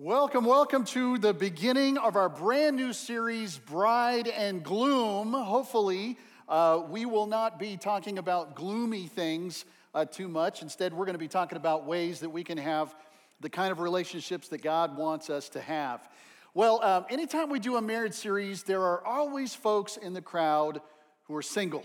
[0.00, 5.32] Welcome, welcome to the beginning of our brand new series, Bride and Gloom.
[5.32, 6.16] Hopefully,
[6.48, 9.64] uh, we will not be talking about gloomy things
[9.96, 10.62] uh, too much.
[10.62, 12.94] Instead, we're going to be talking about ways that we can have
[13.40, 16.08] the kind of relationships that God wants us to have.
[16.54, 20.80] Well, um, anytime we do a marriage series, there are always folks in the crowd
[21.24, 21.84] who are single.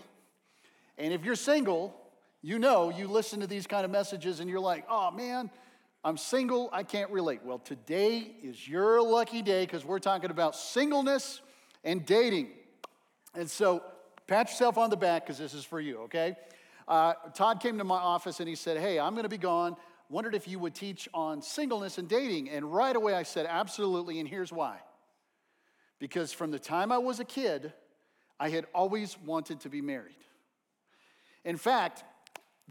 [0.99, 1.99] And if you're single,
[2.43, 5.49] you know you listen to these kind of messages and you're like, oh man,
[6.05, 7.41] I'm single, I can't relate.
[7.45, 11.41] Well, today is your lucky day because we're talking about singleness
[11.85, 12.49] and dating.
[13.33, 13.81] And so,
[14.27, 16.35] pat yourself on the back because this is for you, okay?
[16.89, 19.77] Uh, Todd came to my office and he said, Hey, I'm going to be gone.
[20.09, 22.49] Wondered if you would teach on singleness and dating.
[22.49, 24.19] And right away I said, Absolutely.
[24.19, 24.79] And here's why.
[25.99, 27.71] Because from the time I was a kid,
[28.41, 30.17] I had always wanted to be married.
[31.45, 32.03] In fact,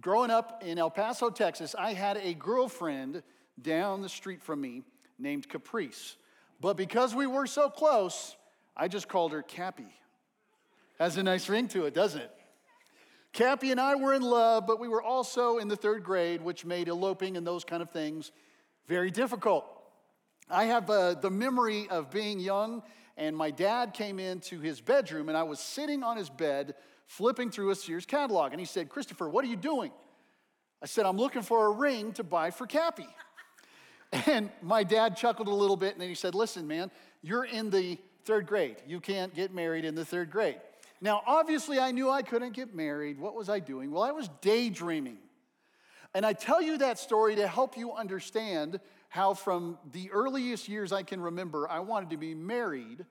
[0.02, 3.22] Growing up in El Paso, Texas, I had a girlfriend
[3.60, 4.82] down the street from me
[5.16, 6.16] named Caprice.
[6.60, 8.34] But because we were so close,
[8.76, 9.94] I just called her Cappy.
[10.98, 12.32] Has a nice ring to it, doesn't it?
[13.32, 16.64] Cappy and I were in love, but we were also in the third grade, which
[16.64, 18.32] made eloping and those kind of things
[18.88, 19.64] very difficult.
[20.50, 22.82] I have uh, the memory of being young,
[23.16, 26.74] and my dad came into his bedroom, and I was sitting on his bed
[27.12, 28.52] flipping through a Sears catalog.
[28.52, 29.92] And he said, Christopher, what are you doing?
[30.82, 33.06] I said, I'm looking for a ring to buy for Cappy.
[34.26, 36.90] And my dad chuckled a little bit and then he said, Listen, man,
[37.22, 37.96] you're in the
[38.26, 38.76] third grade.
[38.86, 40.60] You can't get married in the third grade.
[41.00, 43.18] Now, obviously, I knew I couldn't get married.
[43.18, 43.90] What was I doing?
[43.90, 45.16] Well, I was daydreaming.
[46.12, 50.92] And I tell you that story to help you understand how, from the earliest years
[50.92, 53.06] I can remember, I wanted to be married.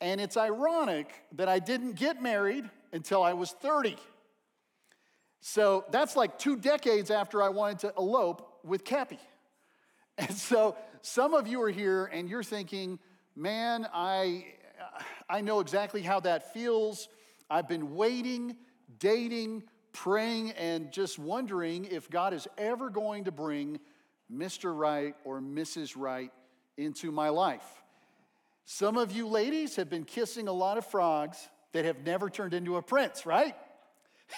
[0.00, 3.96] And it's ironic that I didn't get married until I was 30.
[5.40, 9.18] So that's like two decades after I wanted to elope with Cappy.
[10.20, 12.98] And so some of you are here and you're thinking,
[13.36, 14.46] man, I,
[15.30, 17.08] I know exactly how that feels.
[17.48, 18.56] I've been waiting,
[18.98, 19.62] dating,
[19.92, 23.78] praying, and just wondering if God is ever going to bring
[24.28, 24.76] Mr.
[24.76, 25.94] Right or Mrs.
[25.96, 26.32] Right
[26.76, 27.77] into my life.
[28.70, 32.52] Some of you ladies have been kissing a lot of frogs that have never turned
[32.52, 33.56] into a prince, right?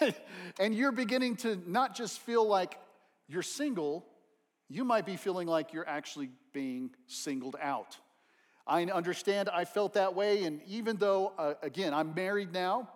[0.60, 2.78] and you're beginning to not just feel like
[3.26, 4.06] you're single,
[4.68, 7.98] you might be feeling like you're actually being singled out.
[8.68, 12.88] I understand I felt that way, and even though, uh, again, I'm married now,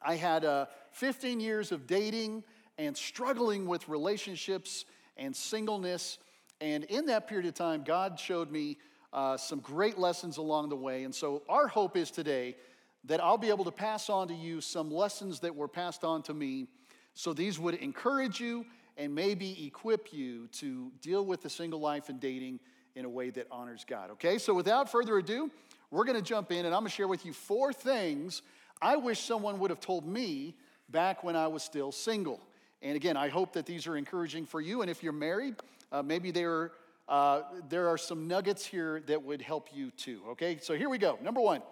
[0.00, 2.44] I had uh, 15 years of dating
[2.78, 4.84] and struggling with relationships
[5.16, 6.18] and singleness.
[6.60, 8.78] And in that period of time, God showed me
[9.14, 11.04] uh, some great lessons along the way.
[11.04, 12.56] And so, our hope is today
[13.04, 16.22] that I'll be able to pass on to you some lessons that were passed on
[16.24, 16.66] to me.
[17.14, 18.66] So these would encourage you
[18.96, 22.60] and maybe equip you to deal with the single life and dating
[22.94, 24.10] in a way that honors God.
[24.12, 25.50] Okay, so without further ado,
[25.90, 28.42] we're gonna jump in and I'm gonna share with you four things
[28.80, 30.56] I wish someone would have told me
[30.90, 32.40] back when I was still single.
[32.82, 34.82] And again, I hope that these are encouraging for you.
[34.82, 35.54] And if you're married,
[35.90, 36.72] uh, maybe there,
[37.08, 40.20] uh, there are some nuggets here that would help you too.
[40.30, 41.18] Okay, so here we go.
[41.22, 41.62] Number one.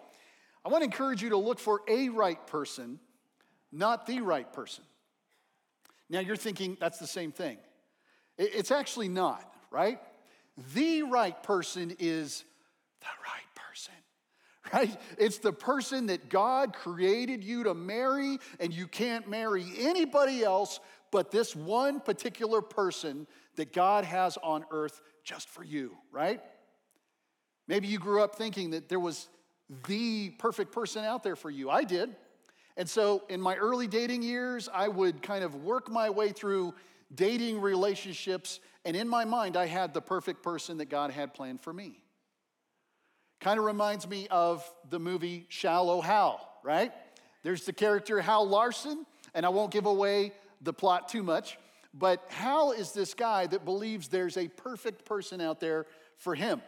[0.65, 2.99] I want to encourage you to look for a right person,
[3.71, 4.85] not the right person.
[6.09, 7.57] Now you're thinking that's the same thing.
[8.37, 9.99] It's actually not, right?
[10.73, 12.45] The right person is
[13.01, 13.93] the right person,
[14.73, 15.01] right?
[15.17, 20.79] It's the person that God created you to marry, and you can't marry anybody else
[21.13, 26.41] but this one particular person that God has on earth just for you, right?
[27.67, 29.29] Maybe you grew up thinking that there was
[29.87, 31.69] the perfect person out there for you.
[31.69, 32.15] I did.
[32.77, 36.73] And so in my early dating years, I would kind of work my way through
[37.13, 41.61] dating relationships, and in my mind, I had the perfect person that God had planned
[41.61, 41.99] for me.
[43.39, 46.91] Kind of reminds me of the movie Shallow Hal, right?
[47.43, 50.31] There's the character Hal Larson, and I won't give away
[50.63, 51.57] the plot too much,
[51.93, 55.85] but Hal is this guy that believes there's a perfect person out there
[56.17, 56.61] for him.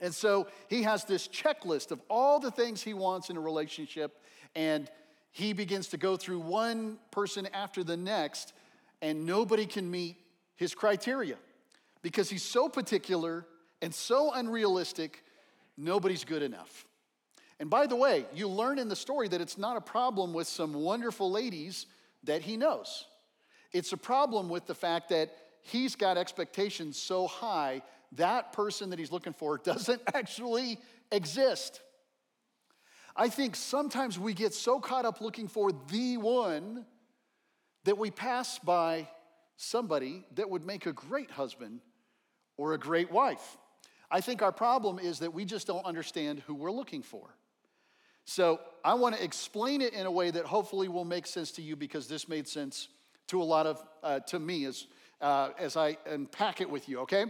[0.00, 4.22] And so he has this checklist of all the things he wants in a relationship,
[4.54, 4.90] and
[5.32, 8.54] he begins to go through one person after the next,
[9.02, 10.16] and nobody can meet
[10.56, 11.36] his criteria
[12.02, 13.44] because he's so particular
[13.82, 15.24] and so unrealistic,
[15.76, 16.86] nobody's good enough.
[17.60, 20.46] And by the way, you learn in the story that it's not a problem with
[20.46, 21.86] some wonderful ladies
[22.24, 23.06] that he knows.
[23.72, 25.30] It's a problem with the fact that
[25.62, 27.82] he's got expectations so high
[28.12, 30.78] that person that he's looking for doesn't actually
[31.12, 31.80] exist.
[33.16, 36.86] I think sometimes we get so caught up looking for the one
[37.84, 39.08] that we pass by
[39.56, 41.80] somebody that would make a great husband
[42.56, 43.56] or a great wife.
[44.10, 47.34] I think our problem is that we just don't understand who we're looking for.
[48.28, 51.62] So I want to explain it in a way that hopefully will make sense to
[51.62, 52.88] you because this made sense
[53.28, 54.86] to a lot of, uh, to me as,
[55.22, 57.24] uh, as I unpack it with you, okay?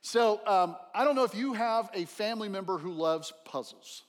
[0.00, 4.04] So um, I don't know if you have a family member who loves puzzles.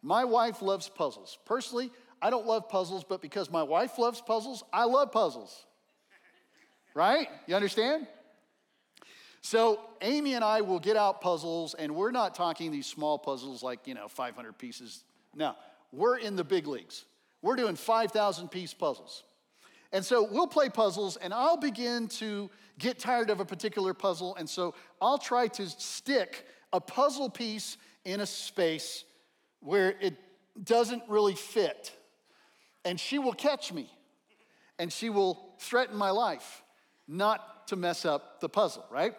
[0.00, 1.36] My wife loves puzzles.
[1.44, 1.90] Personally,
[2.22, 5.66] I don't love puzzles, but because my wife loves puzzles, I love puzzles.
[6.94, 7.28] Right?
[7.46, 8.06] You understand?
[9.42, 13.62] So Amy and I will get out puzzles, and we're not talking these small puzzles
[13.62, 15.04] like, you know, 500 pieces.
[15.38, 15.54] No,
[15.92, 17.04] we're in the big leagues.
[17.42, 19.22] We're doing 5,000 piece puzzles.
[19.92, 24.34] And so we'll play puzzles, and I'll begin to get tired of a particular puzzle.
[24.34, 29.04] And so I'll try to stick a puzzle piece in a space
[29.60, 30.14] where it
[30.62, 31.92] doesn't really fit.
[32.84, 33.88] And she will catch me,
[34.80, 36.64] and she will threaten my life
[37.06, 39.14] not to mess up the puzzle, right?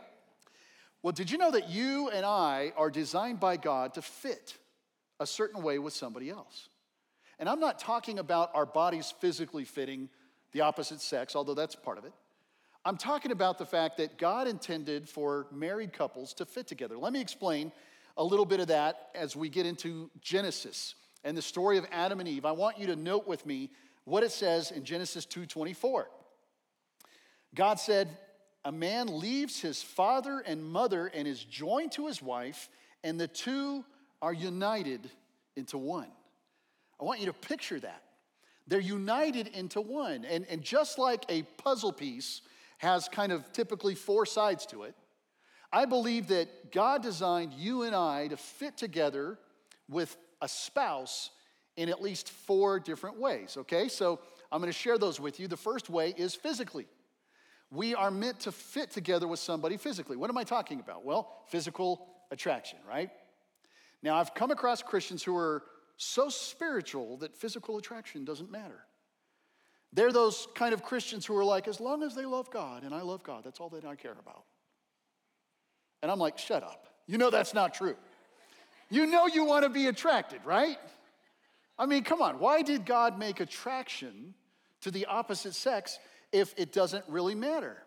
[1.02, 4.58] Well, did you know that you and I are designed by God to fit
[5.20, 6.70] a certain way with somebody else?
[7.40, 10.10] And I'm not talking about our bodies physically fitting
[10.52, 12.14] the opposite sex, although that's part of it.
[12.86, 16.98] I'm talking about the fact that God intended for married couples to fit together.
[16.98, 17.72] Let me explain
[18.18, 22.20] a little bit of that as we get into Genesis and the story of Adam
[22.20, 22.46] and Eve.
[22.46, 23.70] I want you to note with me
[24.06, 26.06] what it says in Genesis 2:24.
[27.54, 28.10] God said,
[28.66, 32.70] a man leaves his father and mother and is joined to his wife,
[33.04, 33.86] and the two
[34.22, 35.10] are united
[35.56, 36.08] into one.
[37.00, 38.04] I want you to picture that.
[38.68, 40.26] They're united into one.
[40.26, 42.42] And, and just like a puzzle piece
[42.78, 44.96] has kind of typically four sides to it,
[45.72, 49.38] I believe that God designed you and I to fit together
[49.88, 51.32] with a spouse
[51.78, 53.88] in at least four different ways, okay?
[53.88, 54.20] So
[54.52, 55.48] I'm gonna share those with you.
[55.48, 56.88] The first way is physically.
[57.72, 60.18] We are meant to fit together with somebody physically.
[60.18, 61.06] What am I talking about?
[61.06, 63.12] Well, physical attraction, right?
[64.02, 65.64] Now, I've come across Christians who are
[65.98, 68.86] so spiritual that physical attraction doesn't matter.
[69.92, 72.94] They're those kind of Christians who are like, as long as they love God and
[72.94, 74.44] I love God, that's all that I care about.
[76.02, 76.88] And I'm like, shut up.
[77.08, 77.96] You know that's not true.
[78.90, 80.78] You know you want to be attracted, right?
[81.78, 82.40] I mean, come on.
[82.40, 84.34] Why did God make attraction
[84.82, 86.00] to the opposite sex
[86.32, 87.78] if it doesn't really matter.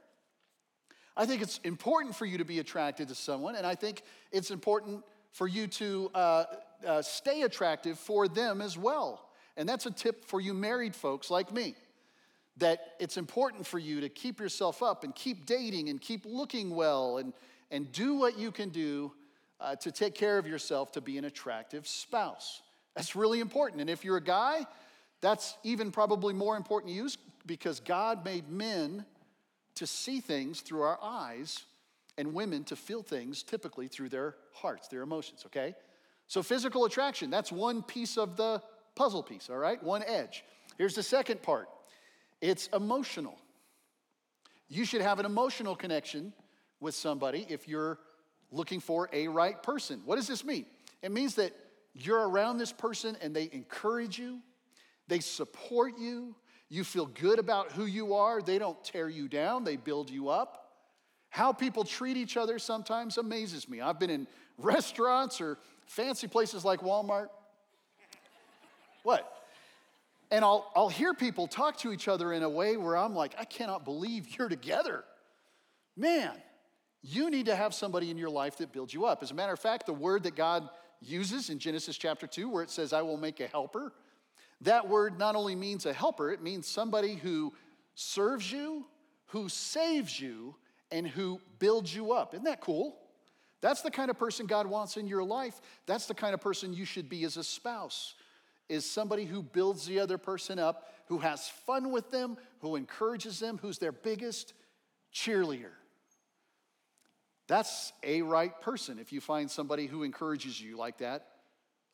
[1.16, 4.50] I think it's important for you to be attracted to someone, and I think it's
[4.50, 6.44] important for you to uh,
[6.86, 9.28] uh, stay attractive for them as well.
[9.56, 11.74] And that's a tip for you married folks like me
[12.58, 16.74] that it's important for you to keep yourself up and keep dating and keep looking
[16.74, 17.32] well and,
[17.70, 19.10] and do what you can do
[19.60, 22.60] uh, to take care of yourself to be an attractive spouse.
[22.94, 23.80] That's really important.
[23.80, 24.66] And if you're a guy,
[25.22, 27.08] that's even probably more important to you
[27.46, 29.06] because God made men
[29.76, 31.64] to see things through our eyes
[32.18, 35.74] and women to feel things typically through their hearts, their emotions, okay?
[36.26, 38.62] So, physical attraction, that's one piece of the
[38.94, 39.82] puzzle piece, all right?
[39.82, 40.44] One edge.
[40.78, 41.68] Here's the second part
[42.40, 43.38] it's emotional.
[44.68, 46.32] You should have an emotional connection
[46.80, 47.98] with somebody if you're
[48.50, 50.00] looking for a right person.
[50.04, 50.66] What does this mean?
[51.02, 51.52] It means that
[51.94, 54.40] you're around this person and they encourage you,
[55.08, 56.34] they support you,
[56.68, 58.40] you feel good about who you are.
[58.40, 60.61] They don't tear you down, they build you up.
[61.32, 63.80] How people treat each other sometimes amazes me.
[63.80, 64.26] I've been in
[64.58, 65.56] restaurants or
[65.86, 67.28] fancy places like Walmart.
[69.02, 69.42] What?
[70.30, 73.34] And I'll, I'll hear people talk to each other in a way where I'm like,
[73.38, 75.04] I cannot believe you're together.
[75.96, 76.32] Man,
[77.00, 79.22] you need to have somebody in your life that builds you up.
[79.22, 80.68] As a matter of fact, the word that God
[81.00, 83.94] uses in Genesis chapter 2, where it says, I will make a helper,
[84.60, 87.54] that word not only means a helper, it means somebody who
[87.94, 88.84] serves you,
[89.28, 90.56] who saves you,
[90.92, 92.34] and who builds you up.
[92.34, 92.96] Isn't that cool?
[93.60, 95.60] That's the kind of person God wants in your life.
[95.86, 98.14] That's the kind of person you should be as a spouse.
[98.68, 103.38] Is somebody who builds the other person up, who has fun with them, who encourages
[103.38, 104.54] them, who's their biggest
[105.12, 105.72] cheerleader.
[107.48, 111.26] That's a right person if you find somebody who encourages you like that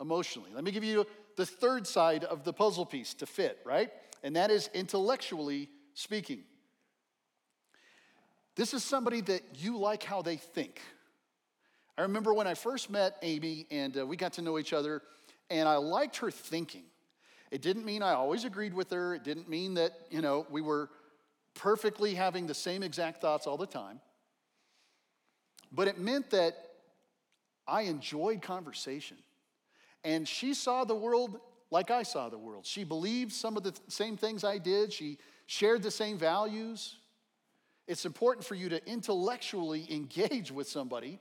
[0.00, 0.50] emotionally.
[0.54, 3.90] Let me give you the third side of the puzzle piece to fit, right?
[4.22, 6.44] And that is intellectually speaking.
[8.58, 10.80] This is somebody that you like how they think.
[11.96, 15.00] I remember when I first met Amy and uh, we got to know each other,
[15.48, 16.82] and I liked her thinking.
[17.52, 19.14] It didn't mean I always agreed with her.
[19.14, 20.90] It didn't mean that, you know, we were
[21.54, 24.00] perfectly having the same exact thoughts all the time.
[25.70, 26.56] But it meant that
[27.64, 29.18] I enjoyed conversation.
[30.02, 31.38] And she saw the world
[31.70, 32.66] like I saw the world.
[32.66, 36.96] She believed some of the same things I did, she shared the same values.
[37.88, 41.18] It's important for you to intellectually engage with somebody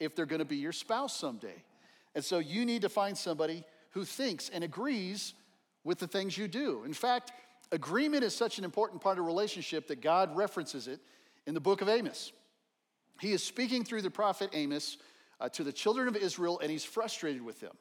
[0.00, 1.62] if they're going to be your spouse someday.
[2.14, 5.34] And so you need to find somebody who thinks and agrees
[5.84, 6.82] with the things you do.
[6.84, 7.30] In fact,
[7.70, 10.98] agreement is such an important part of relationship that God references it
[11.46, 12.32] in the book of Amos.
[13.20, 14.98] He is speaking through the prophet Amos
[15.40, 17.76] uh, to the children of Israel, and he's frustrated with them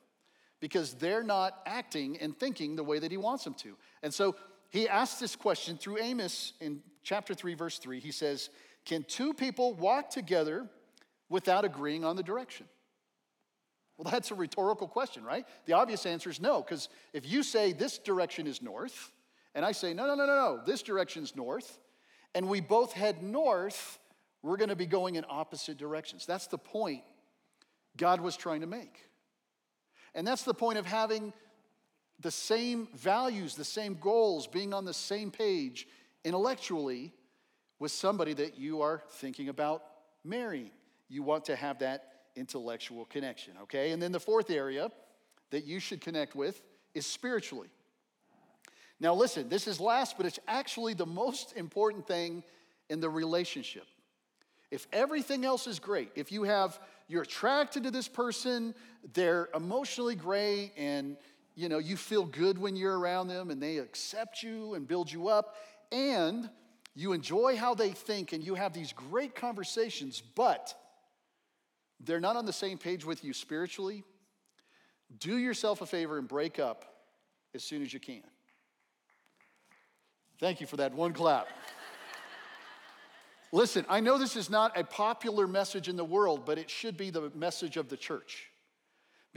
[0.59, 3.75] because they're not acting and thinking the way that he wants them to.
[4.03, 4.35] And so
[4.69, 8.01] he asks this question through Amos in chapter 3, verse 3.
[8.01, 8.49] He says,
[8.85, 10.67] Can two people walk together
[11.29, 12.65] without agreeing on the direction?
[13.97, 15.45] Well, that's a rhetorical question, right?
[15.65, 19.11] The obvious answer is no, because if you say this direction is north,
[19.55, 21.79] and I say, no, no, no, no, no, this direction is north,
[22.35, 23.99] and we both head north,
[24.43, 26.25] we're going to be going in opposite directions.
[26.25, 27.01] That's the point
[27.95, 28.99] God was trying to make.
[30.13, 31.33] And that's the point of having
[32.19, 35.87] the same values, the same goals, being on the same page
[36.23, 37.13] intellectually
[37.79, 39.83] with somebody that you are thinking about
[40.23, 40.71] marrying.
[41.09, 43.91] You want to have that intellectual connection, okay?
[43.91, 44.91] And then the fourth area
[45.51, 46.61] that you should connect with
[46.93, 47.69] is spiritually.
[48.99, 52.43] Now, listen, this is last, but it's actually the most important thing
[52.89, 53.85] in the relationship.
[54.71, 58.73] If everything else is great, if you have, you're attracted to this person,
[59.13, 61.15] they're emotionally great, and
[61.55, 65.11] you know, you feel good when you're around them, and they accept you and build
[65.11, 65.55] you up,
[65.91, 66.49] and
[66.95, 70.73] you enjoy how they think, and you have these great conversations, but
[71.99, 74.03] they're not on the same page with you spiritually,
[75.19, 76.85] do yourself a favor and break up
[77.53, 78.23] as soon as you can.
[80.39, 81.47] Thank you for that one clap.
[83.51, 86.97] Listen, I know this is not a popular message in the world, but it should
[86.97, 88.49] be the message of the church.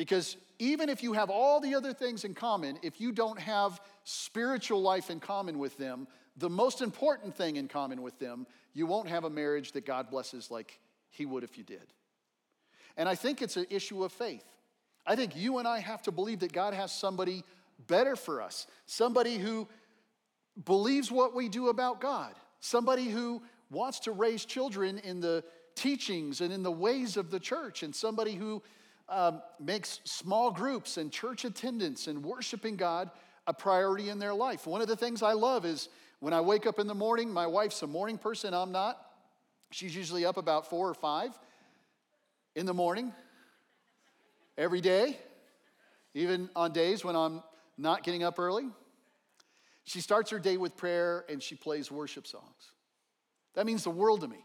[0.01, 3.83] Because even if you have all the other things in common, if you don't have
[4.05, 8.87] spiritual life in common with them, the most important thing in common with them, you
[8.87, 10.81] won't have a marriage that God blesses like
[11.11, 11.83] He would if you did.
[12.97, 14.47] And I think it's an issue of faith.
[15.07, 17.45] I think you and I have to believe that God has somebody
[17.87, 19.69] better for us, somebody who
[20.65, 26.41] believes what we do about God, somebody who wants to raise children in the teachings
[26.41, 28.63] and in the ways of the church, and somebody who
[29.11, 33.11] um, makes small groups and church attendance and worshiping God
[33.47, 34.67] a priority in their life.
[34.67, 35.89] One of the things I love is
[36.21, 39.01] when I wake up in the morning, my wife's a morning person, I'm not.
[39.73, 41.31] She's usually up about four or five
[42.55, 43.13] in the morning
[44.59, 45.19] every day,
[46.15, 47.43] even on days when I'm
[47.79, 48.69] not getting up early.
[49.85, 52.73] She starts her day with prayer and she plays worship songs.
[53.55, 54.45] That means the world to me.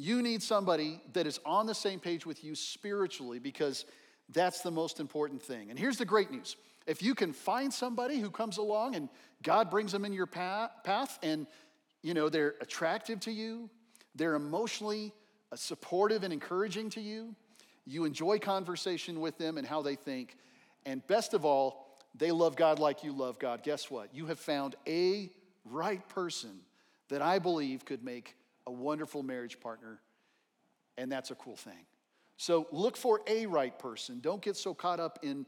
[0.00, 3.84] You need somebody that is on the same page with you spiritually because
[4.28, 5.70] that's the most important thing.
[5.70, 6.54] And here's the great news
[6.86, 9.08] if you can find somebody who comes along and
[9.42, 11.48] God brings them in your path and
[12.00, 13.68] you know they're attractive to you,
[14.14, 15.12] they're emotionally
[15.50, 17.34] uh, supportive and encouraging to you,
[17.84, 20.36] you enjoy conversation with them and how they think,
[20.86, 23.64] and best of all, they love God like you love God.
[23.64, 24.14] Guess what?
[24.14, 25.28] You have found a
[25.64, 26.60] right person
[27.08, 28.36] that I believe could make
[28.68, 29.98] a wonderful marriage partner,
[30.98, 31.86] and that's a cool thing.
[32.36, 34.20] So look for a right person.
[34.20, 35.46] Don't get so caught up in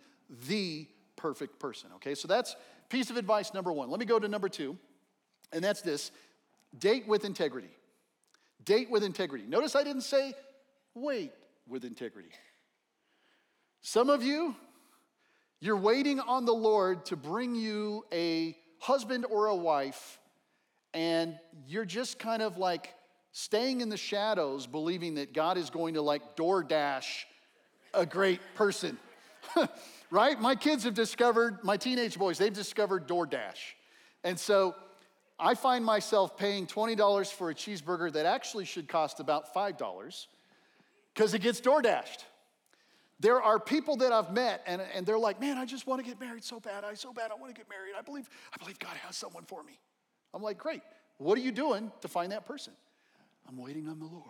[0.48, 2.14] the perfect person, okay?
[2.14, 2.56] So that's
[2.88, 3.90] piece of advice number one.
[3.90, 4.78] Let me go to number two,
[5.52, 6.10] and that's this
[6.78, 7.70] date with integrity.
[8.64, 9.44] Date with integrity.
[9.46, 10.32] Notice I didn't say
[10.94, 11.32] wait
[11.68, 12.30] with integrity.
[13.82, 14.56] Some of you,
[15.60, 20.18] you're waiting on the Lord to bring you a husband or a wife
[20.94, 22.94] and you're just kind of like
[23.32, 27.24] staying in the shadows, believing that God is going to like DoorDash
[27.94, 28.98] a great person.
[30.10, 30.40] right?
[30.40, 33.74] My kids have discovered, my teenage boys, they've discovered DoorDash.
[34.24, 34.74] And so
[35.38, 40.26] I find myself paying $20 for a cheeseburger that actually should cost about $5
[41.14, 42.24] because it gets DoorDashed.
[43.20, 46.08] There are people that I've met and, and they're like, man, I just want to
[46.08, 46.84] get married so bad.
[46.84, 47.92] I so bad I want to get married.
[47.98, 49.78] I believe, I believe God has someone for me.
[50.32, 50.82] I'm like, great.
[51.18, 52.72] What are you doing to find that person?
[53.48, 54.24] I'm waiting on the Lord.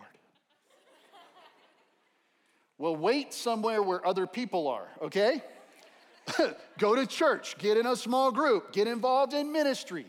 [2.77, 5.43] well, wait somewhere where other people are, okay?
[6.77, 10.05] Go to church, get in a small group, get involved in ministry.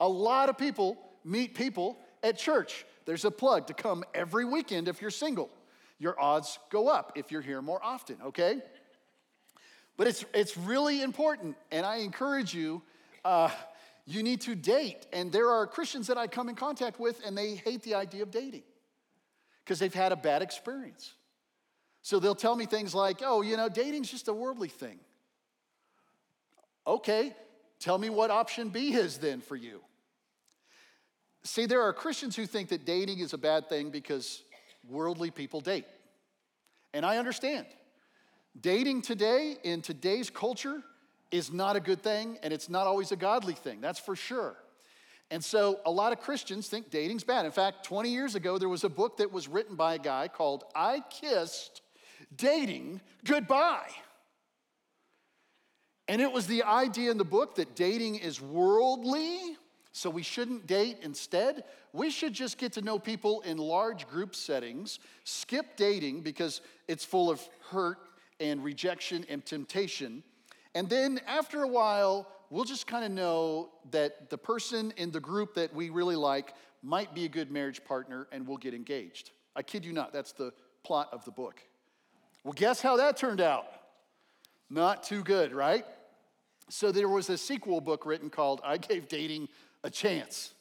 [0.00, 2.84] A lot of people meet people at church.
[3.04, 5.50] There's a plug to come every weekend if you're single.
[5.98, 8.60] Your odds go up if you're here more often, okay?
[9.96, 12.82] But it's, it's really important, and I encourage you.
[13.24, 13.50] Uh,
[14.06, 15.06] you need to date.
[15.12, 18.22] And there are Christians that I come in contact with, and they hate the idea
[18.22, 18.62] of dating
[19.64, 21.14] because they've had a bad experience.
[22.02, 24.98] So they'll tell me things like, oh, you know, dating's just a worldly thing.
[26.84, 27.32] Okay,
[27.78, 29.80] tell me what option B is then for you.
[31.44, 34.42] See, there are Christians who think that dating is a bad thing because
[34.88, 35.86] worldly people date.
[36.92, 37.66] And I understand.
[38.60, 40.82] Dating today, in today's culture,
[41.32, 44.54] is not a good thing, and it's not always a godly thing, that's for sure.
[45.30, 47.46] And so a lot of Christians think dating's bad.
[47.46, 50.28] In fact, 20 years ago, there was a book that was written by a guy
[50.28, 51.80] called I Kissed
[52.36, 53.88] Dating Goodbye.
[56.06, 59.38] And it was the idea in the book that dating is worldly,
[59.92, 61.64] so we shouldn't date instead.
[61.94, 67.06] We should just get to know people in large group settings, skip dating because it's
[67.06, 67.98] full of hurt
[68.38, 70.22] and rejection and temptation.
[70.74, 75.20] And then after a while, we'll just kind of know that the person in the
[75.20, 79.30] group that we really like might be a good marriage partner and we'll get engaged.
[79.54, 80.52] I kid you not, that's the
[80.82, 81.60] plot of the book.
[82.44, 83.66] Well, guess how that turned out?
[84.68, 85.84] Not too good, right?
[86.68, 89.48] So there was a sequel book written called I Gave Dating
[89.84, 90.54] a Chance.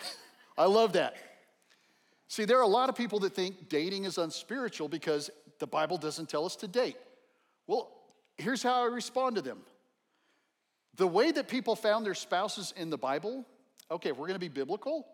[0.58, 1.16] I love that.
[2.28, 5.98] See, there are a lot of people that think dating is unspiritual because the Bible
[5.98, 6.96] doesn't tell us to date.
[7.66, 7.90] Well,
[8.38, 9.58] here's how I respond to them.
[10.96, 13.44] The way that people found their spouses in the Bible,
[13.90, 15.06] okay, if we're gonna be biblical,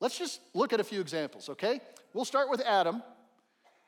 [0.00, 1.80] let's just look at a few examples, okay?
[2.12, 3.02] We'll start with Adam.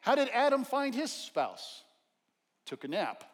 [0.00, 1.82] How did Adam find his spouse?
[2.66, 3.24] Took a nap.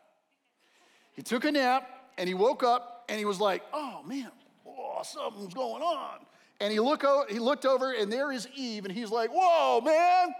[1.12, 4.30] He took a nap and he woke up and he was like, oh man,
[4.66, 6.18] oh, something's going on.
[6.61, 9.80] And he, look o- he looked over and there is Eve and he's like, whoa,
[9.80, 10.35] man.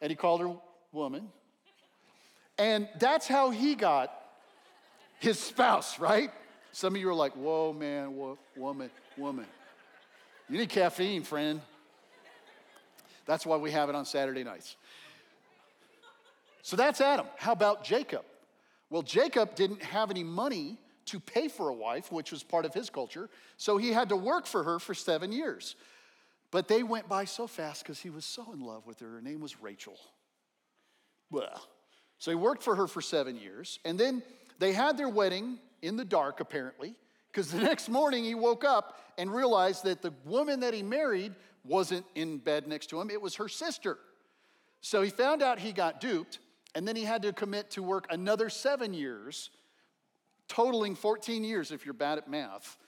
[0.00, 0.54] And he called her
[0.92, 1.28] woman.
[2.58, 4.12] And that's how he got
[5.18, 6.30] his spouse, right?
[6.72, 9.46] Some of you are like, whoa, man, whoa, woman, woman.
[10.48, 11.60] You need caffeine, friend.
[13.26, 14.76] That's why we have it on Saturday nights.
[16.62, 17.26] So that's Adam.
[17.36, 18.24] How about Jacob?
[18.90, 22.74] Well, Jacob didn't have any money to pay for a wife, which was part of
[22.74, 25.76] his culture, so he had to work for her for seven years.
[26.50, 29.08] But they went by so fast because he was so in love with her.
[29.08, 29.98] Her name was Rachel.
[31.30, 31.66] Well,
[32.18, 34.22] so he worked for her for seven years, and then
[34.58, 36.94] they had their wedding in the dark, apparently,
[37.30, 41.34] because the next morning he woke up and realized that the woman that he married
[41.64, 43.98] wasn't in bed next to him, it was her sister.
[44.80, 46.38] So he found out he got duped,
[46.74, 49.50] and then he had to commit to work another seven years,
[50.48, 52.78] totaling 14 years if you're bad at math,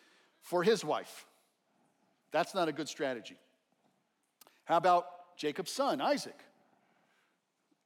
[0.41, 1.27] for his wife.
[2.33, 3.37] That's not a good strategy.
[4.65, 6.39] How about Jacob's son, Isaac?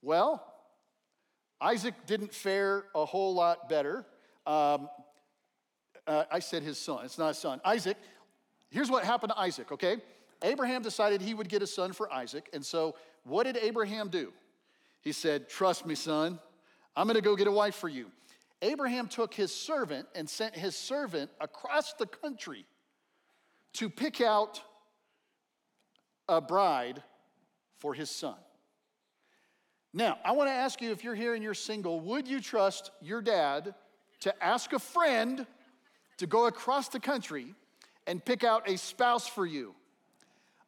[0.03, 0.54] Well,
[1.61, 4.05] Isaac didn't fare a whole lot better.
[4.47, 4.89] Um,
[6.07, 7.61] uh, I said his son, it's not his son.
[7.65, 7.97] Isaac,
[8.71, 9.97] here's what happened to Isaac, okay?
[10.43, 12.51] Abraham decided he would get a son for Isaac.
[12.53, 14.33] And so, what did Abraham do?
[15.01, 16.39] He said, Trust me, son,
[16.95, 18.11] I'm gonna go get a wife for you.
[18.61, 22.67] Abraham took his servant and sent his servant across the country
[23.75, 24.63] to pick out
[26.29, 27.03] a bride
[27.79, 28.37] for his son.
[29.95, 33.23] Now, I wanna ask you if you're here and you're single, would you trust your
[33.23, 33.75] dad
[34.21, 35.47] to ask a friend
[36.17, 37.55] to go across the country
[38.07, 39.75] and pick out a spouse for you.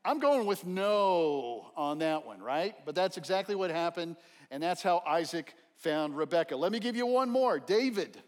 [0.05, 2.75] I'm going with no on that one, right?
[2.85, 4.17] But that's exactly what happened,
[4.51, 6.57] and that's how Isaac found Rebecca.
[6.57, 8.23] Let me give you one more David.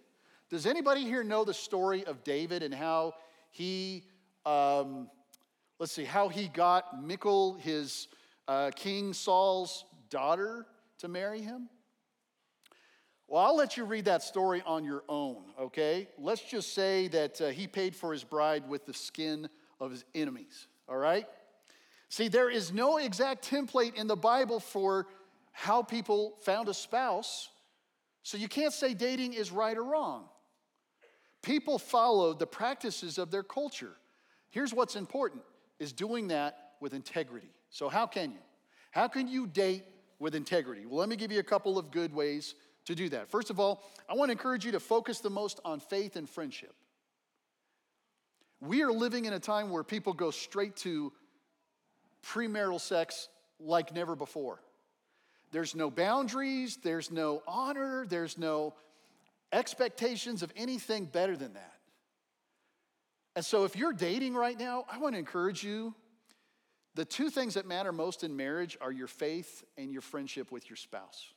[0.51, 3.15] Does anybody here know the story of David and how
[3.51, 4.05] he,
[4.47, 5.09] um,
[5.79, 8.09] let's see, how he got Michal, his
[8.49, 10.67] uh, King Saul's daughter,
[10.99, 11.69] to marry him?
[13.27, 16.09] Well, I'll let you read that story on your own, okay?
[16.17, 20.05] Let's just say that uh, he paid for his bride with the skin of his
[20.15, 21.27] enemies, all right?
[22.09, 25.09] See, there is no exact template in the Bible for
[25.53, 27.51] how people found a spouse,
[28.23, 30.25] so you can't say dating is right or wrong.
[31.43, 33.93] People followed the practices of their culture.
[34.51, 35.43] Here's what's important
[35.79, 37.51] is doing that with integrity.
[37.71, 38.39] So how can you?
[38.91, 39.85] How can you date
[40.19, 40.87] with integrity?
[40.87, 42.55] Well, let me give you a couple of good ways
[42.87, 43.31] to do that.
[43.31, 46.29] First of all, I want to encourage you to focus the most on faith and
[46.29, 46.75] friendship.
[48.61, 51.13] We are living in a time where people go straight to
[52.27, 53.29] premarital sex
[53.61, 54.61] like never before.
[55.51, 58.75] There's no boundaries, there's no honor, there's no
[59.53, 61.75] expectations of anything better than that.
[63.37, 65.95] And so, if you're dating right now, I want to encourage you.
[66.99, 70.69] The two things that matter most in marriage are your faith and your friendship with
[70.69, 71.33] your spouse.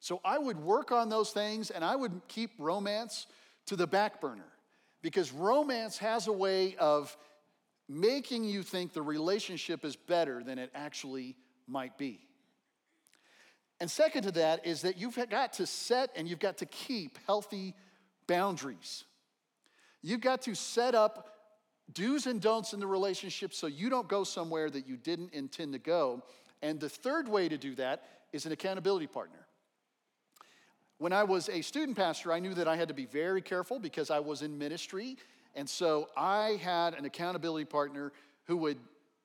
[0.00, 3.28] So I would work on those things and I would keep romance
[3.66, 4.50] to the back burner
[5.00, 7.16] because romance has a way of
[7.88, 11.36] making you think the relationship is better than it actually
[11.68, 12.18] might be.
[13.78, 17.16] And second to that is that you've got to set and you've got to keep
[17.26, 17.76] healthy
[18.26, 19.04] boundaries.
[20.02, 21.37] You've got to set up
[21.92, 25.72] do's and don'ts in the relationship so you don't go somewhere that you didn't intend
[25.72, 26.22] to go.
[26.62, 29.46] And the third way to do that is an accountability partner.
[30.98, 33.78] When I was a student pastor, I knew that I had to be very careful
[33.78, 35.16] because I was in ministry.
[35.54, 38.12] And so I had an accountability partner
[38.44, 38.78] who would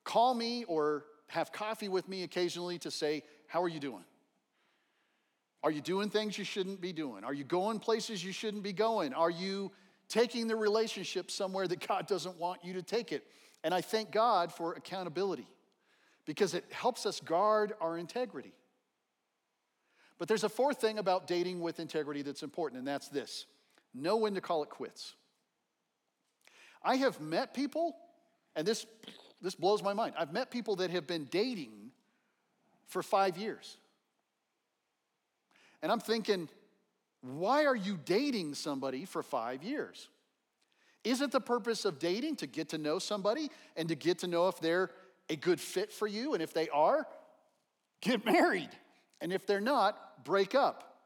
[0.04, 4.04] call me or have coffee with me occasionally to say, How are you doing?
[5.64, 7.24] Are you doing things you shouldn't be doing?
[7.24, 9.14] Are you going places you shouldn't be going?
[9.14, 9.72] Are you
[10.08, 13.26] taking the relationship somewhere that God doesn't want you to take it?
[13.62, 15.46] And I thank God for accountability
[16.26, 18.52] because it helps us guard our integrity.
[20.18, 23.46] But there's a fourth thing about dating with integrity that's important, and that's this
[23.94, 25.14] know when to call it quits.
[26.82, 27.96] I have met people,
[28.56, 28.86] and this,
[29.40, 30.14] this blows my mind.
[30.18, 31.90] I've met people that have been dating
[32.86, 33.76] for five years.
[35.80, 36.48] And I'm thinking,
[37.24, 40.08] why are you dating somebody for five years?
[41.04, 44.48] Isn't the purpose of dating to get to know somebody and to get to know
[44.48, 44.90] if they're
[45.30, 46.34] a good fit for you?
[46.34, 47.06] And if they are,
[48.02, 48.70] get married.
[49.20, 50.98] And if they're not, break up.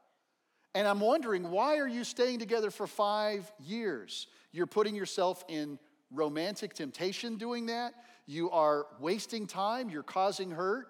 [0.75, 4.27] And I'm wondering, why are you staying together for five years?
[4.51, 5.79] You're putting yourself in
[6.11, 7.93] romantic temptation doing that.
[8.25, 9.89] You are wasting time.
[9.89, 10.87] You're causing hurt.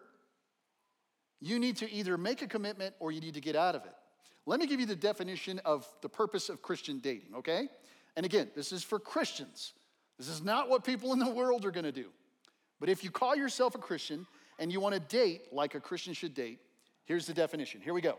[1.39, 3.93] You need to either make a commitment or you need to get out of it.
[4.49, 7.69] Let me give you the definition of the purpose of Christian dating, okay?
[8.15, 9.73] And again, this is for Christians.
[10.17, 12.07] This is not what people in the world are gonna do.
[12.79, 14.25] But if you call yourself a Christian
[14.57, 16.57] and you wanna date like a Christian should date,
[17.05, 17.79] here's the definition.
[17.79, 18.17] Here we go.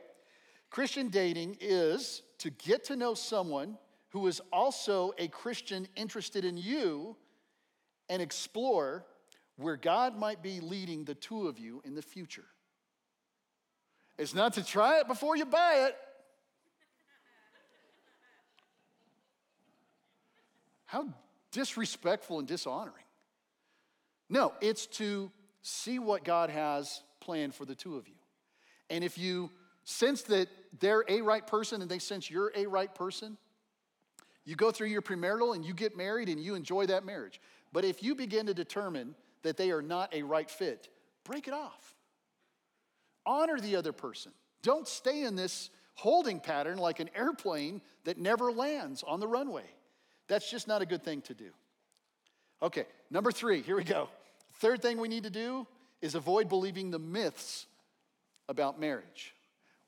[0.71, 3.77] Christian dating is to get to know someone
[4.11, 7.17] who is also a Christian interested in you
[8.09, 9.05] and explore
[9.57, 12.47] where God might be leading the two of you in the future.
[14.17, 15.97] It's not to try it before you buy it.
[20.91, 21.07] How
[21.53, 23.05] disrespectful and dishonoring.
[24.29, 25.31] No, it's to
[25.63, 28.15] see what God has planned for the two of you.
[28.89, 29.53] And if you
[29.85, 30.49] sense that
[30.81, 33.37] they're a right person and they sense you're a right person,
[34.45, 37.41] you go through your premarital and you get married and you enjoy that marriage.
[37.73, 40.89] But if you begin to determine that they are not a right fit,
[41.23, 41.95] break it off.
[43.25, 44.33] Honor the other person.
[44.63, 49.71] Don't stay in this holding pattern like an airplane that never lands on the runway.
[50.31, 51.51] That's just not a good thing to do.
[52.63, 54.09] Okay, number three, here we go.
[54.55, 55.67] Third thing we need to do
[56.01, 57.67] is avoid believing the myths
[58.49, 59.35] about marriage.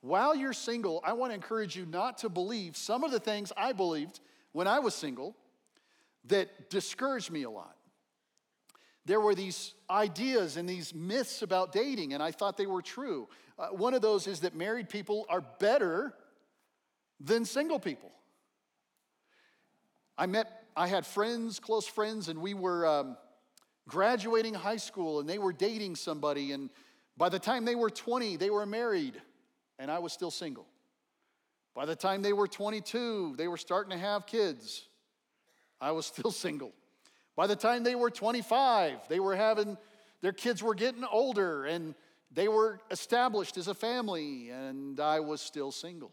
[0.01, 3.53] While you're single, I want to encourage you not to believe some of the things
[3.57, 4.21] I believed
[4.53, 5.37] when I was single
[6.27, 7.77] that discouraged me a lot
[9.05, 13.29] there were these ideas and these myths about dating, and I thought they were true.
[13.59, 16.15] Uh, one of those is that married people are better
[17.19, 18.13] than single people.
[20.17, 23.17] I met, I had friends, close friends, and we were um,
[23.89, 26.71] graduating high school, and they were dating somebody, and
[27.17, 29.21] by the time they were 20, they were married,
[29.79, 30.67] and I was still single.
[31.75, 34.87] By the time they were 22, they were starting to have kids.
[35.81, 36.73] I was still single.
[37.37, 39.79] By the time they were 25, they were having,
[40.21, 41.95] their kids were getting older and
[42.35, 46.13] they were established as a family, and I was still single.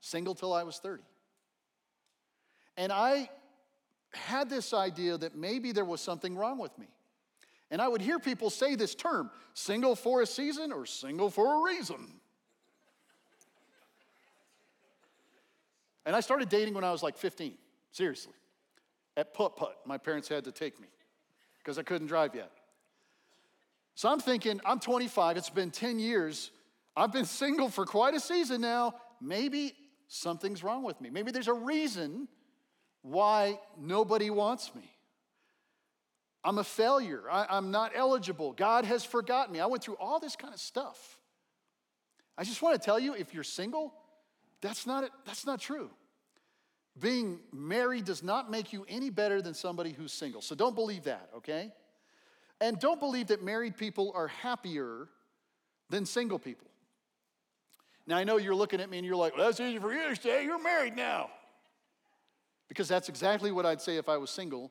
[0.00, 1.02] Single till I was 30.
[2.78, 3.28] And I
[4.14, 6.86] had this idea that maybe there was something wrong with me.
[7.70, 11.60] And I would hear people say this term single for a season or single for
[11.60, 12.14] a reason.
[16.06, 17.52] And I started dating when I was like 15,
[17.92, 18.32] seriously
[19.18, 19.76] at putt putt.
[19.84, 20.86] My parents had to take me
[21.58, 22.52] because I couldn't drive yet.
[23.96, 26.52] So I'm thinking, I'm 25, it's been 10 years.
[26.96, 28.94] I've been single for quite a season now.
[29.20, 29.74] Maybe
[30.06, 31.10] something's wrong with me.
[31.10, 32.28] Maybe there's a reason
[33.10, 34.82] why nobody wants me.
[36.44, 37.24] I'm a failure.
[37.30, 38.52] I, am not eligible.
[38.52, 39.60] God has forgotten me.
[39.60, 41.18] I went through all this kind of stuff.
[42.36, 43.92] I just want to tell you if you're single,
[44.60, 45.90] that's not, that's not true.
[46.98, 50.40] Being married does not make you any better than somebody who's single.
[50.40, 51.72] So don't believe that, okay?
[52.60, 55.08] And don't believe that married people are happier
[55.90, 56.66] than single people.
[58.06, 60.08] Now, I know you're looking at me and you're like, well, that's easy for you
[60.08, 60.44] to say.
[60.44, 61.30] You're married now.
[62.68, 64.70] Because that's exactly what I'd say if I was single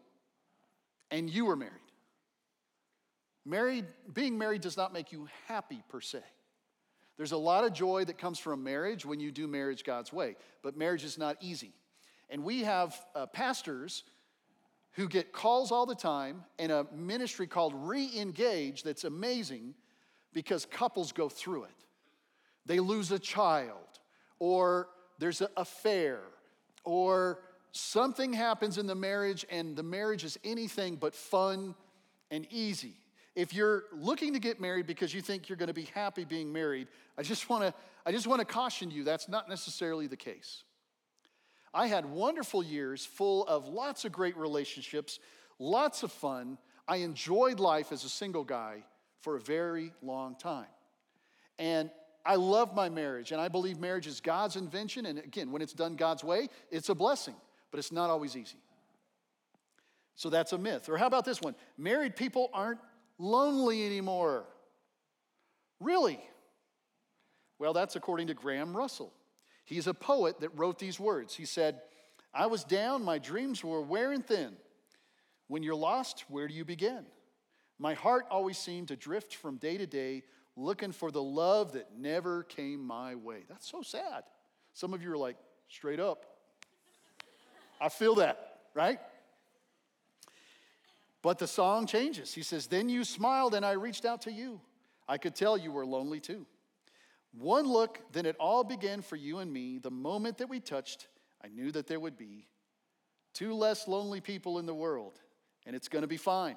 [1.10, 1.73] and you were married.
[3.45, 6.19] Married, being married does not make you happy per se.
[7.15, 10.36] There's a lot of joy that comes from marriage when you do marriage God's way,
[10.62, 11.73] but marriage is not easy.
[12.29, 14.03] And we have uh, pastors
[14.91, 19.73] who get calls all the time in a ministry called Re Engage that's amazing
[20.33, 21.86] because couples go through it.
[22.65, 23.77] They lose a child,
[24.39, 26.19] or there's an affair,
[26.83, 27.39] or
[27.71, 31.75] something happens in the marriage, and the marriage is anything but fun
[32.32, 32.95] and easy.
[33.38, 36.51] if you're looking to get married because you think you're going to be happy being
[36.51, 36.88] married,
[37.19, 40.63] I just want to I just want to caution you that's not necessarily the case.
[41.73, 45.19] I had wonderful years full of lots of great relationships,
[45.60, 46.58] lots of fun.
[46.88, 48.84] I enjoyed life as a single guy
[49.19, 50.65] for a very long time.
[51.60, 51.91] And
[52.25, 55.06] I love my marriage, and I believe marriage is God's invention.
[55.06, 57.36] And again, when it's done God's way, it's a blessing,
[57.71, 58.58] but it's not always easy.
[60.15, 60.89] So that's a myth.
[60.89, 61.56] Or how about this one?
[61.77, 62.80] Married people aren't
[63.19, 64.45] lonely anymore.
[65.80, 66.19] Really?
[67.60, 69.13] Well, that's according to Graham Russell.
[69.65, 71.36] He's a poet that wrote these words.
[71.36, 71.82] He said,
[72.34, 74.53] I was down, my dreams were wearing thin.
[75.47, 77.06] When you're lost, where do you begin?
[77.80, 80.23] My heart always seemed to drift from day to day,
[80.56, 83.43] looking for the love that never came my way.
[83.47, 84.23] That's so sad.
[84.73, 85.38] Some of you are like,
[85.69, 86.25] straight up.
[87.79, 88.99] I feel that, right?
[91.21, 92.33] But the song changes.
[92.33, 94.61] He says, Then you smiled and I reached out to you.
[95.07, 96.45] I could tell you were lonely too.
[97.37, 99.77] One look, then it all began for you and me.
[99.77, 101.07] The moment that we touched,
[101.43, 102.47] I knew that there would be
[103.33, 105.19] two less lonely people in the world,
[105.65, 106.55] and it's to be fine.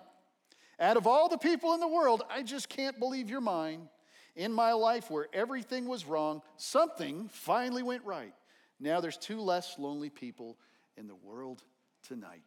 [0.78, 3.88] Out of all the people in the world, I just can't believe you're mine.
[4.36, 8.32] In my life, where everything was wrong, something finally went right.
[8.78, 10.56] Now there's two less lonely people
[10.96, 11.62] in the world
[12.06, 12.42] tonight.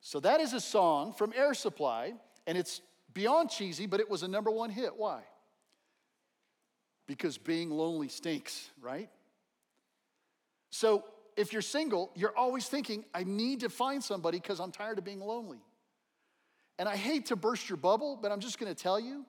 [0.00, 2.14] So that is a song from Air Supply,
[2.46, 2.80] and it's
[3.12, 4.96] beyond cheesy, but it was a number one hit.
[4.96, 5.22] Why?
[7.06, 9.08] Because being lonely stinks, right?
[10.70, 11.04] So
[11.36, 15.04] if you're single, you're always thinking, I need to find somebody because I'm tired of
[15.04, 15.60] being lonely.
[16.78, 19.24] And I hate to burst your bubble, but I'm just gonna tell you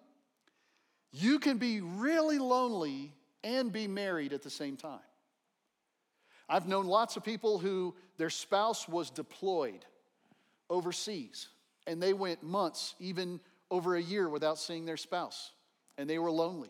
[1.11, 4.99] you can be really lonely and be married at the same time.
[6.49, 9.85] I've known lots of people who their spouse was deployed
[10.69, 11.49] overseas
[11.85, 13.39] and they went months, even
[13.71, 15.51] over a year, without seeing their spouse,
[15.97, 16.69] and they were lonely.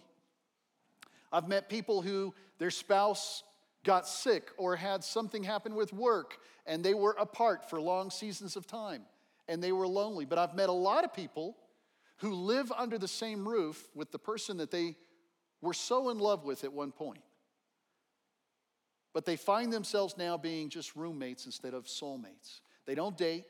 [1.32, 3.44] I've met people who their spouse
[3.84, 8.56] got sick or had something happen with work and they were apart for long seasons
[8.56, 9.04] of time
[9.48, 10.26] and they were lonely.
[10.26, 11.56] But I've met a lot of people
[12.18, 14.96] who live under the same roof with the person that they
[15.62, 17.22] were so in love with at one point.
[19.18, 22.60] But they find themselves now being just roommates instead of soulmates.
[22.86, 23.46] They don't date,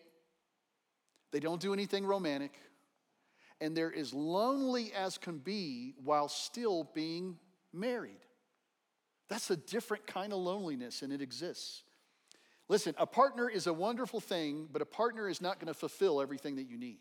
[1.31, 2.53] they don't do anything romantic,
[3.59, 7.37] and they're as lonely as can be while still being
[7.73, 8.21] married.
[9.27, 11.83] That's a different kind of loneliness, and it exists.
[12.69, 16.21] Listen, a partner is a wonderful thing, but a partner is not going to fulfill
[16.21, 16.99] everything that you need.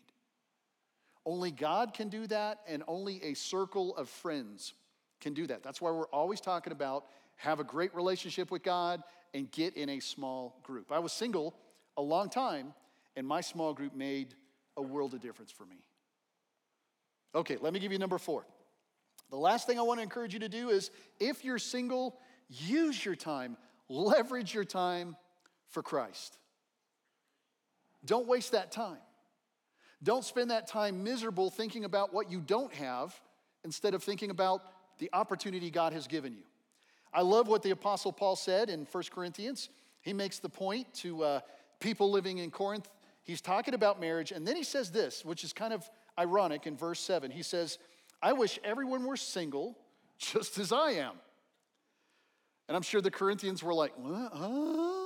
[1.25, 4.73] Only God can do that, and only a circle of friends
[5.21, 5.63] can do that.
[5.63, 7.05] That's why we're always talking about
[7.37, 9.01] have a great relationship with God
[9.33, 10.91] and get in a small group.
[10.91, 11.55] I was single
[11.95, 12.73] a long time,
[13.15, 14.35] and my small group made
[14.75, 15.77] a world of difference for me.
[17.33, 18.45] Okay, let me give you number four.
[19.29, 22.17] The last thing I want to encourage you to do is if you're single,
[22.49, 23.57] use your time,
[23.89, 25.15] leverage your time
[25.69, 26.37] for Christ.
[28.05, 28.97] Don't waste that time.
[30.01, 33.19] Don't spend that time miserable thinking about what you don't have
[33.65, 34.61] instead of thinking about
[34.99, 36.43] the opportunity God has given you.
[37.13, 39.69] I love what the Apostle Paul said in 1 Corinthians.
[40.01, 41.39] He makes the point to uh,
[41.79, 42.87] people living in Corinth.
[43.23, 46.77] He's talking about marriage, and then he says this, which is kind of ironic in
[46.77, 47.31] verse 7.
[47.31, 47.77] He says,
[48.21, 49.77] I wish everyone were single
[50.17, 51.13] just as I am.
[52.67, 54.31] And I'm sure the Corinthians were like, what?
[54.33, 54.97] Huh?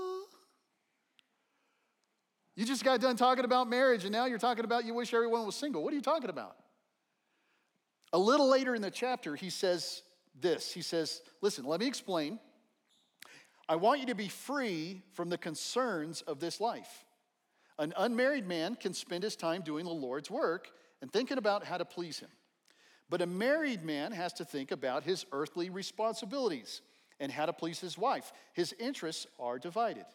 [2.56, 5.46] You just got done talking about marriage, and now you're talking about you wish everyone
[5.46, 5.84] was single.
[5.84, 6.56] What are you talking about?
[8.14, 10.02] A little later in the chapter, he says
[10.40, 12.40] this He says, Listen, let me explain.
[13.70, 17.06] I want you to be free from the concerns of this life.
[17.80, 20.70] An unmarried man can spend his time doing the Lord's work
[21.02, 22.30] and thinking about how to please him.
[23.10, 26.82] But a married man has to think about his earthly responsibilities
[27.20, 28.32] and how to please his wife.
[28.54, 30.06] His interests are divided.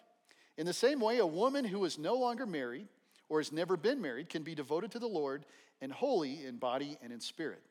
[0.59, 2.89] In the same way, a woman who is no longer married
[3.29, 5.45] or has never been married can be devoted to the Lord
[5.81, 7.63] and holy in body and in spirit.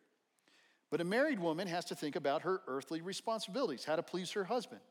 [0.92, 4.44] But a married woman has to think about her earthly responsibilities, how to please her
[4.44, 4.82] husband.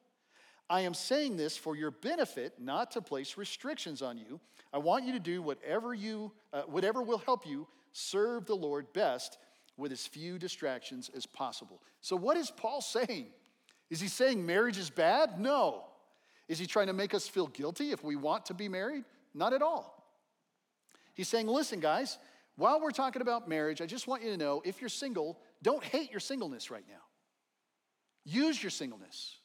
[0.68, 4.40] I am saying this for your benefit, not to place restrictions on you.
[4.72, 8.92] I want you to do whatever you, uh, whatever will help you serve the Lord
[8.92, 9.38] best
[9.76, 11.82] with as few distractions as possible.
[12.00, 13.26] So, what is Paul saying?
[13.90, 15.38] Is he saying marriage is bad?
[15.38, 15.84] No.
[16.48, 19.04] Is he trying to make us feel guilty if we want to be married?
[19.34, 20.02] Not at all.
[21.14, 22.18] He's saying, listen, guys,
[22.56, 25.82] while we're talking about marriage, I just want you to know if you're single, don't
[25.82, 27.02] hate your singleness right now.
[28.24, 29.36] Use your singleness.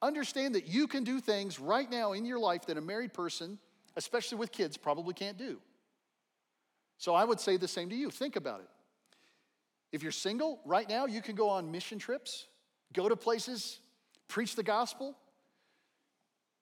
[0.00, 3.58] Understand that you can do things right now in your life that a married person,
[3.96, 5.58] especially with kids, probably can't do.
[6.98, 8.10] So I would say the same to you.
[8.10, 8.68] Think about it.
[9.92, 12.46] If you're single, right now you can go on mission trips,
[12.92, 13.80] go to places,
[14.28, 15.16] preach the gospel,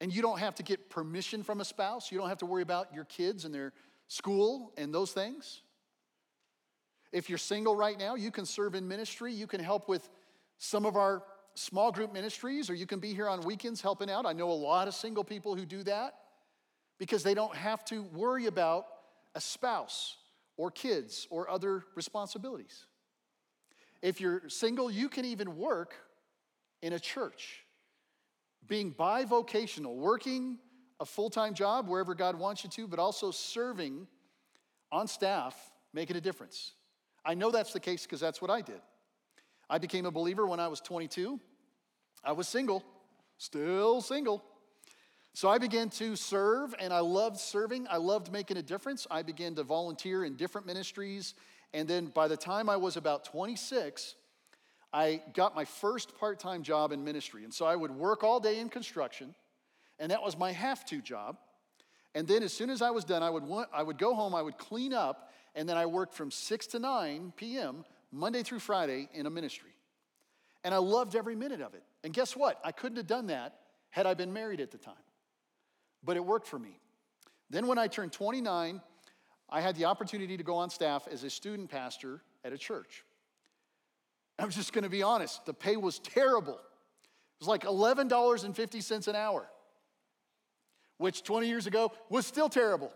[0.01, 2.13] and you don't have to get permission from a spouse.
[2.13, 3.73] You don't have to worry about your kids and their
[4.09, 5.62] school and those things.
[7.12, 9.33] If you're single right now, you can serve in ministry.
[9.33, 10.09] You can help with
[10.59, 11.23] some of our
[11.55, 14.27] small group ministries, or you can be here on weekends helping out.
[14.27, 16.14] I know a lot of single people who do that
[16.99, 18.87] because they don't have to worry about
[19.35, 20.16] a spouse
[20.57, 22.87] or kids or other responsibilities.
[24.03, 25.95] If you're single, you can even work
[26.83, 27.64] in a church,
[28.66, 30.59] being bivocational, working
[31.01, 34.07] a full time job wherever God wants you to, but also serving
[34.91, 35.57] on staff,
[35.93, 36.73] making a difference.
[37.25, 38.81] I know that's the case because that's what I did.
[39.69, 41.41] I became a believer when I was 22.
[42.25, 42.85] I was single,
[43.37, 44.45] still single.
[45.35, 47.87] So I began to serve, and I loved serving.
[47.91, 49.07] I loved making a difference.
[49.11, 51.35] I began to volunteer in different ministries.
[51.75, 54.15] And then by the time I was about 26,
[54.95, 57.45] I got my first part time job in ministry.
[57.45, 59.35] And so I would work all day in construction,
[59.99, 61.39] and that was my have to job.
[62.15, 64.35] And then as soon as I was done, I would, want, I would go home,
[64.35, 68.61] I would clean up, and then I worked from 6 to 9 p.m., Monday through
[68.61, 69.71] Friday, in a ministry.
[70.65, 71.83] And I loved every minute of it.
[72.05, 72.61] And guess what?
[72.65, 74.95] I couldn't have done that had I been married at the time
[76.07, 76.79] but it worked for me.
[77.51, 78.81] Then, when I turned 29,
[79.51, 83.05] I had the opportunity to go on staff as a student pastor at a church.
[84.39, 86.55] I'm just gonna be honest, the pay was terrible.
[86.55, 89.47] It was like $11.50 an hour,
[90.99, 92.93] which 20 years ago was still terrible.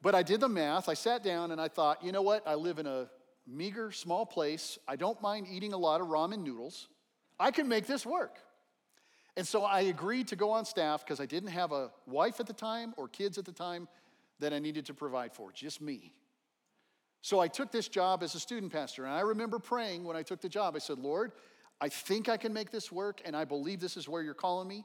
[0.00, 2.46] But I did the math, I sat down and I thought, you know what?
[2.46, 3.08] I live in a
[3.46, 4.78] meager, small place.
[4.86, 6.88] I don't mind eating a lot of ramen noodles.
[7.40, 8.38] I can make this work.
[9.36, 12.46] And so I agreed to go on staff because I didn't have a wife at
[12.46, 13.88] the time or kids at the time
[14.40, 16.12] that I needed to provide for, just me.
[17.22, 19.04] So I took this job as a student pastor.
[19.04, 20.74] And I remember praying when I took the job.
[20.76, 21.32] I said, Lord,
[21.80, 24.68] I think I can make this work, and I believe this is where you're calling
[24.68, 24.84] me.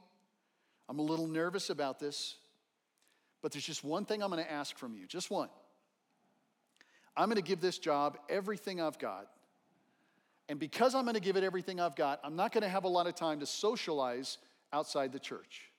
[0.88, 2.36] I'm a little nervous about this,
[3.42, 5.48] but there's just one thing I'm going to ask from you, just one.
[7.16, 9.28] I'm going to give this job everything I've got.
[10.48, 12.84] And because I'm going to give it everything I've got, I'm not going to have
[12.84, 14.38] a lot of time to socialize
[14.72, 15.70] outside the church.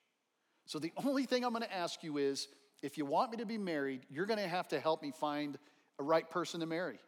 [0.66, 2.48] So the only thing I'm going to ask you is
[2.82, 5.58] if you want me to be married, you're going to have to help me find
[6.00, 7.00] a right person to marry.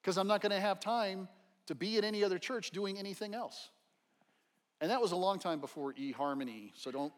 [0.00, 1.28] Because I'm not going to have time
[1.66, 3.70] to be at any other church doing anything else.
[4.80, 7.12] And that was a long time before eHarmony, so don't,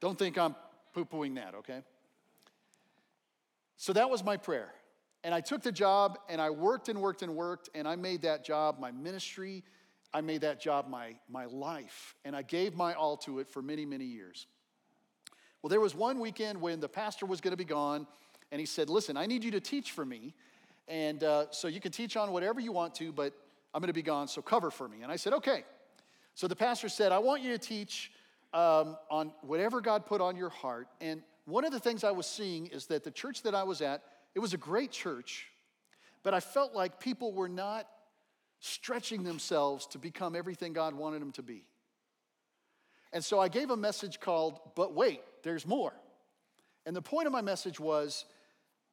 [0.00, 0.54] don't think I'm
[0.92, 1.82] poo pooing that, okay?
[3.76, 4.72] So that was my prayer.
[5.24, 8.22] And I took the job and I worked and worked and worked, and I made
[8.22, 9.64] that job my ministry.
[10.12, 12.14] I made that job my, my life.
[12.24, 14.46] And I gave my all to it for many, many years.
[15.62, 18.06] Well, there was one weekend when the pastor was going to be gone,
[18.52, 20.34] and he said, Listen, I need you to teach for me.
[20.86, 23.34] And uh, so you can teach on whatever you want to, but
[23.74, 25.02] I'm going to be gone, so cover for me.
[25.02, 25.64] And I said, Okay.
[26.34, 28.12] So the pastor said, I want you to teach
[28.52, 30.88] um, on whatever God put on your heart.
[31.00, 33.80] And one of the things I was seeing is that the church that I was
[33.80, 34.02] at,
[34.34, 35.48] it was a great church,
[36.22, 37.86] but I felt like people were not
[38.60, 41.64] stretching themselves to become everything God wanted them to be.
[43.12, 45.94] And so I gave a message called, But Wait, There's More.
[46.84, 48.24] And the point of my message was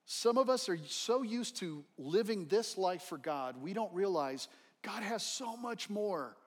[0.05, 4.47] some of us are so used to living this life for God, we don't realize
[4.81, 6.37] God has so much more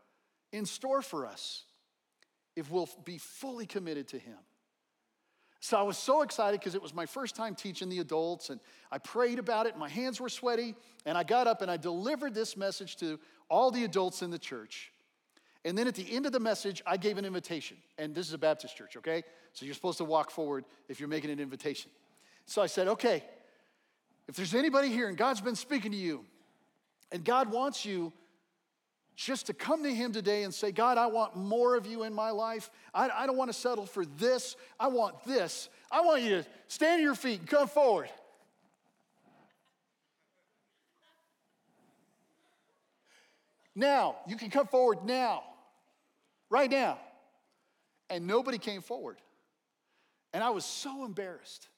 [0.53, 1.65] in store for us
[2.59, 4.37] if we'll be fully committed to Him.
[5.61, 8.61] So I was so excited because it was my first time teaching the adults, and
[8.93, 9.77] I prayed about it.
[9.77, 10.75] My hands were sweaty,
[11.07, 13.19] and I got up and I delivered this message to
[13.49, 14.93] all the adults in the church.
[15.65, 17.77] And then at the end of the message, I gave an invitation.
[17.97, 19.23] And this is a Baptist church, okay?
[19.53, 21.91] So you're supposed to walk forward if you're making an invitation.
[22.47, 23.25] So I said, okay,
[24.29, 26.25] if there's anybody here and God's been speaking to you,
[27.11, 28.13] and God wants you
[29.19, 32.15] just to come to Him today and say, God, I want more of you in
[32.15, 32.71] my life.
[32.95, 34.55] I, I don't want to settle for this.
[34.79, 35.69] I want this.
[35.91, 38.09] I want you to stand to your feet and come forward.
[43.75, 45.43] Now, you can come forward now,
[46.49, 46.99] right now.
[48.09, 49.17] And nobody came forward.
[50.33, 51.69] And I was so embarrassed.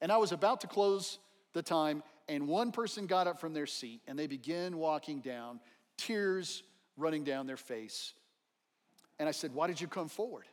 [0.00, 1.20] And I was about to close
[1.52, 5.60] the time, and one person got up from their seat and they began walking down
[5.96, 6.62] tears
[6.96, 8.14] running down their face.
[9.18, 10.44] And I said, Why did you come forward?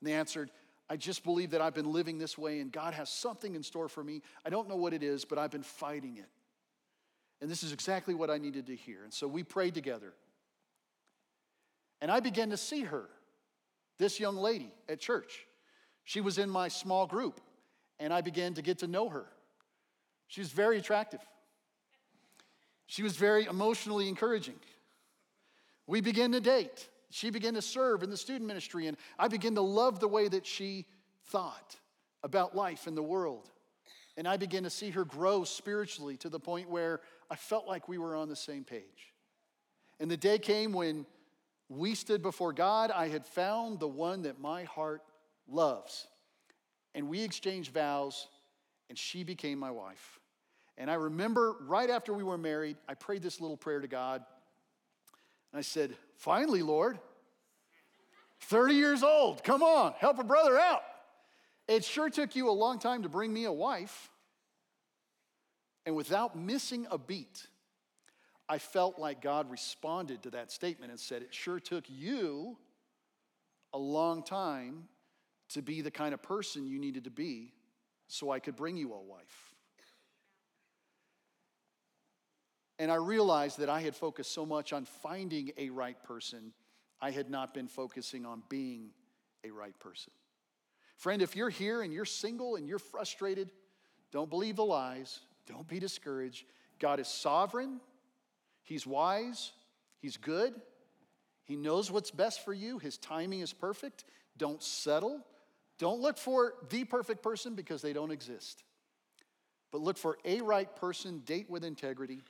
[0.00, 0.50] And they answered,
[0.88, 3.88] I just believe that I've been living this way and God has something in store
[3.88, 4.22] for me.
[4.44, 6.28] I don't know what it is, but I've been fighting it.
[7.40, 9.02] And this is exactly what I needed to hear.
[9.02, 10.12] And so we prayed together.
[12.00, 13.08] And I began to see her,
[13.98, 15.46] this young lady at church.
[16.04, 17.40] She was in my small group.
[17.98, 19.24] and I began to get to know her.
[20.26, 21.20] She was very attractive.
[22.86, 24.56] She was very emotionally encouraging.
[25.86, 26.88] We began to date.
[27.10, 30.28] She began to serve in the student ministry, and I began to love the way
[30.28, 30.86] that she
[31.26, 31.76] thought
[32.22, 33.50] about life and the world.
[34.16, 37.88] And I began to see her grow spiritually to the point where I felt like
[37.88, 39.12] we were on the same page.
[40.00, 41.06] And the day came when
[41.68, 42.90] we stood before God.
[42.90, 45.02] I had found the one that my heart
[45.48, 46.06] loves.
[46.94, 48.28] And we exchanged vows,
[48.88, 50.20] and she became my wife.
[50.76, 54.24] And I remember right after we were married, I prayed this little prayer to God.
[55.52, 56.98] And I said, Finally, Lord,
[58.40, 60.82] 30 years old, come on, help a brother out.
[61.68, 64.10] It sure took you a long time to bring me a wife.
[65.86, 67.46] And without missing a beat,
[68.48, 72.58] I felt like God responded to that statement and said, It sure took you
[73.72, 74.88] a long time
[75.50, 77.52] to be the kind of person you needed to be
[78.08, 79.53] so I could bring you a wife.
[82.78, 86.52] And I realized that I had focused so much on finding a right person,
[87.00, 88.90] I had not been focusing on being
[89.44, 90.12] a right person.
[90.96, 93.50] Friend, if you're here and you're single and you're frustrated,
[94.12, 96.46] don't believe the lies, don't be discouraged.
[96.78, 97.80] God is sovereign,
[98.62, 99.52] He's wise,
[99.98, 100.54] He's good,
[101.44, 104.04] He knows what's best for you, His timing is perfect.
[104.36, 105.20] Don't settle.
[105.78, 108.62] Don't look for the perfect person because they don't exist.
[109.70, 112.22] But look for a right person, date with integrity,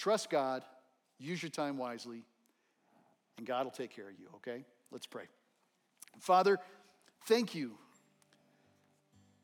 [0.00, 0.64] trust God,
[1.18, 2.24] use your time wisely,
[3.36, 4.64] and God will take care of you, okay?
[4.90, 5.24] Let's pray.
[6.18, 6.58] Father,
[7.26, 7.72] thank you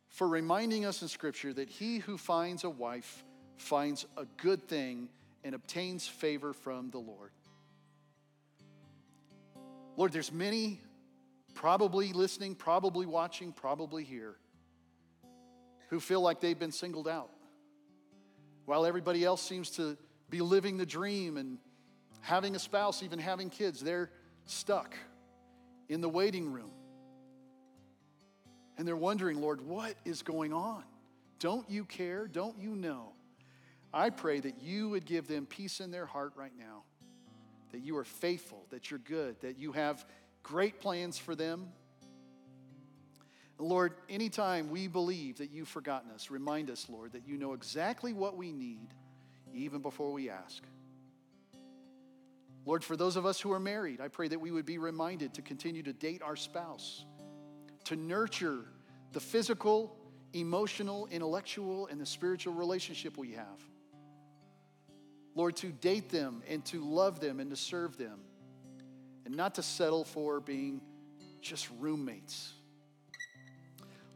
[0.09, 3.23] for reminding us in Scripture that he who finds a wife
[3.59, 5.11] finds a good thing
[5.45, 7.33] and obtains favor from the Lord.
[9.99, 10.81] Lord, there's many
[11.55, 14.37] probably listening, probably watching, probably here
[15.91, 17.31] who feel like they've been singled out.
[18.65, 19.99] While everybody else seems to
[20.31, 21.59] be living the dream and
[22.21, 24.11] having a spouse, even having kids, they're
[24.47, 24.95] stuck
[25.89, 26.71] in the waiting room.
[28.79, 30.83] And they're wondering, Lord, what is going on?
[31.39, 32.27] Don't you care?
[32.27, 33.13] Don't you know?
[33.95, 36.83] I pray that you would give them peace in their heart right now,
[37.73, 40.05] that you are faithful, that you're good, that you have
[40.43, 41.69] great plans for them.
[43.59, 48.13] Lord, anytime we believe that you've forgotten us, remind us, Lord, that you know exactly
[48.13, 48.89] what we need
[49.57, 50.63] even before we ask.
[52.65, 55.35] Lord, for those of us who are married, I pray that we would be reminded
[55.35, 57.05] to continue to date our spouse,
[57.85, 58.65] to nurture
[59.13, 59.97] the physical,
[60.33, 63.61] emotional, intellectual, and the spiritual relationship we have.
[65.37, 68.21] Lord, to date them and to love them and to serve them,
[69.25, 70.81] and not to settle for being
[71.41, 72.53] just roommates.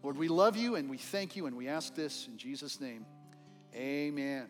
[0.03, 3.05] Lord, we love you and we thank you and we ask this in Jesus' name.
[3.75, 4.49] Amen.